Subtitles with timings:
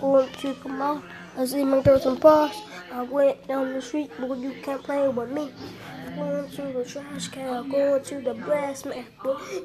[0.00, 1.02] Going to come out.
[1.36, 2.56] I see my girls and bars.
[2.92, 5.50] I went down the street, boy, you can't play with me.
[6.16, 9.04] Going to the trash can, going to the blast man,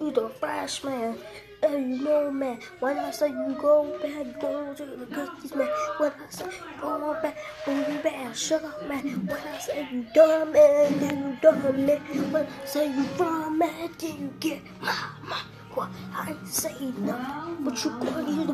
[0.01, 1.17] you the fresh man.
[1.63, 5.69] Oh, you know, man, when I say you go back, you to the cookies, man.
[5.97, 9.27] When I say you go back, when you back, sugar, man.
[9.27, 11.99] When I say you dumb, man, then you dumb, man.
[12.31, 15.43] When I say you from, man, then you get mama.
[15.73, 18.53] What I say nothing, but you gonna the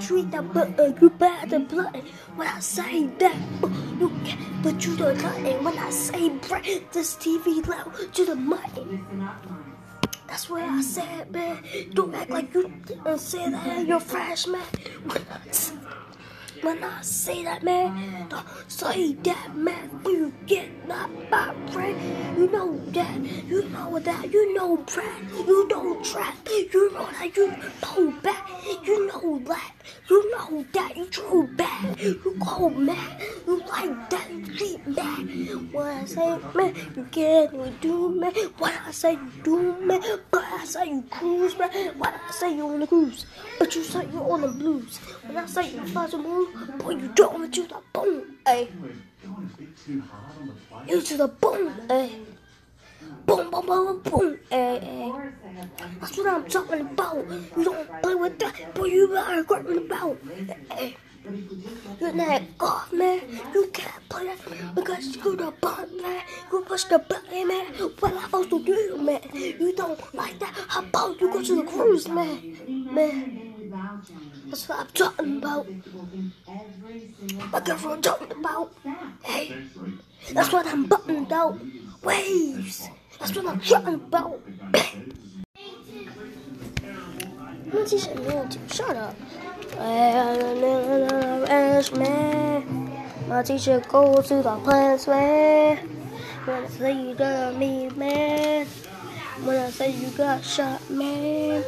[0.00, 2.02] treat that button, you bad the button.
[2.36, 3.36] When I say that,
[3.98, 5.62] you can't, but you the cutting.
[5.64, 9.06] When I say break this TV loud to the mutton.
[10.26, 11.62] That's what I said, man.
[11.92, 14.62] Don't act like you didn't say that in your flash, man.
[16.64, 18.30] When I, say that, man, mm.
[18.30, 20.00] don't say that, man.
[20.06, 25.68] You get knocked by friend, you know that, you know that, you know Brad, you
[25.68, 28.48] know trap, you know that, you know back,
[28.82, 29.72] you know that,
[30.08, 35.28] you know that, you true bad, you go mad, you like that, treat bad.
[35.72, 38.32] When I say man, you get you do man.
[38.58, 40.00] When I say you do man,
[40.30, 41.70] but I say you cruise man.
[41.98, 43.26] When I say you on the cruise,
[43.58, 44.98] but you say you on the blues.
[45.26, 48.36] When I say you fly to move, boy you don't want to do the boom,
[48.46, 48.68] ay.
[50.86, 52.10] You to the boom, ay.
[53.26, 55.12] Boom, boom, boom, boom, ay, ay.
[55.12, 55.30] Eh,
[56.00, 57.24] That's what I'm talking about.
[57.56, 58.84] You don't play with that, boy.
[58.86, 60.18] You better grab the about,
[60.70, 60.96] ay.
[62.00, 63.20] You're not off, man.
[63.52, 66.22] You can't play that because you're the button, man.
[66.52, 67.66] You push the button, man.
[68.00, 69.20] What am I supposed to do, man?
[69.34, 70.52] You don't like that.
[70.68, 72.38] How about you go to the cruise, man?
[72.92, 73.40] Man,
[74.48, 75.66] that's what I'm talking about.
[77.52, 78.72] My girlfriend talking about.
[79.22, 79.54] Hey,
[80.32, 81.58] that's what I'm buttoned out.
[82.02, 82.88] Waves.
[83.18, 84.40] That's what I'm talking about.
[88.70, 89.16] Shut up.
[91.92, 92.90] Man,
[93.28, 95.76] my teacher goes to the plants, man.
[96.44, 98.66] When I say you got me, man.
[99.44, 101.64] When I say you got shot, man.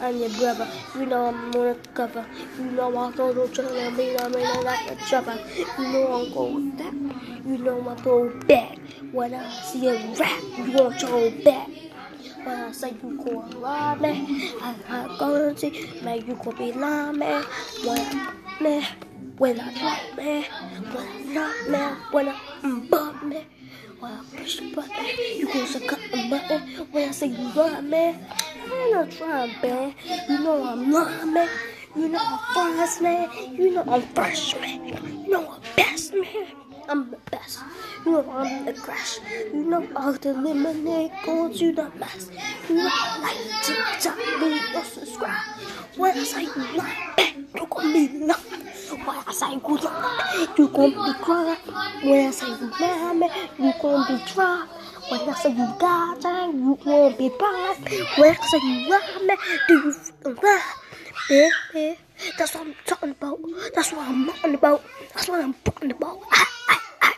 [0.00, 2.24] I'm your brother, you know I'm on the cover.
[2.58, 5.38] You know I throw the trouble, I mean I mean I like a chopper.
[5.78, 6.94] You know I'm go with that.
[7.46, 8.78] You know I throw back.
[9.12, 11.68] When I see a rap, you want your back.
[12.44, 14.26] When I say you go alive, man,
[14.62, 17.44] I, I gonna see, man, you be lying, man.
[17.84, 18.86] When I, man,
[19.36, 20.44] when I drop, man,
[20.92, 22.40] when I knock, man, when I
[22.90, 23.44] bump, man.
[23.98, 25.06] When I push the button,
[25.36, 26.86] you gonna suck up the button.
[26.90, 28.26] When I say you run, man,
[28.56, 29.94] I ain't not trying, man.
[30.28, 31.48] You know I'm lying, man.
[31.94, 33.30] You know I'm first, man.
[33.56, 34.86] You know I'm first, man.
[34.86, 36.46] You know I'm best, man.
[36.88, 37.14] I'm.
[38.04, 39.18] You know I'm the crash.
[39.52, 42.30] You know I'll the lemonade going to the mess.
[42.68, 42.90] You know
[43.20, 45.42] like TikTok, leave or subscribe.
[45.96, 48.60] When I say like back, you gonna be nothing.
[49.04, 51.56] When I say good luck, you gonna be crying.
[52.02, 53.22] When I say you man,
[53.58, 54.66] you gonna be dry.
[55.08, 57.88] When I say you die, dang, you gonna be blind.
[58.16, 59.36] When I say you lie, man,
[59.68, 60.74] do you lie?
[61.28, 61.94] Yeah, yeah.
[62.38, 63.38] That's what I'm talking about.
[63.74, 64.82] That's what I'm talking about.
[65.14, 66.18] That's what I'm talking about.
[66.32, 67.14] Ah, ah, ah.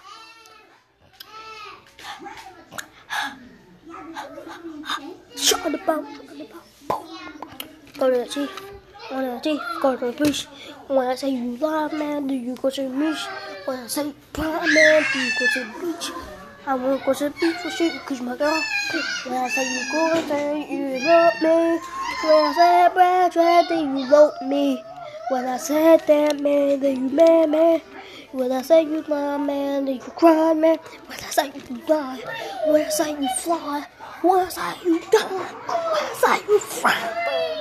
[5.62, 6.04] Talking about.
[7.96, 8.48] Go to the G.
[9.10, 9.60] Go to the G.
[9.80, 10.46] Go to the beach.
[10.88, 13.26] When I say you lie, man, do you go to the beach?
[13.64, 16.10] When I say fly, man, do you go to the beach?
[16.66, 18.60] I wanna go to the beach for shit, cause my girl.
[19.24, 21.78] When I say you go, say you love me.
[22.24, 24.82] When I say bad, try then you love me.
[25.28, 27.80] When I said that, man, then you mad, man.
[28.32, 30.78] When I say you lie, man, then you cry, man.
[31.06, 32.18] When I say you die,
[32.66, 33.86] when I say you fly,
[34.22, 37.51] when I say you when I say you fly.